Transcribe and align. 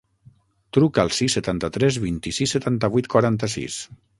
Truca 0.77 1.03
al 1.03 1.13
sis, 1.17 1.35
setanta-tres, 1.37 1.99
vint-i-sis, 2.07 2.57
setanta-vuit, 2.57 3.11
quaranta-sis. 3.17 3.79